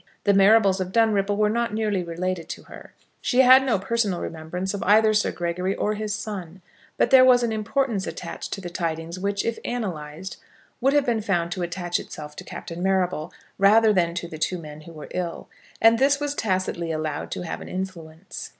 [0.23, 2.95] The Marrables of Dunripple were not nearly related to her.
[3.21, 6.63] She had no personal remembrance of either Sir Gregory or his son.
[6.97, 10.37] But there was an importance attached to the tidings, which, if analysed,
[10.79, 14.57] would have been found to attach itself to Captain Marrable, rather than to the two
[14.57, 18.49] men who were ill; and this was tacitly allowed to have an influence.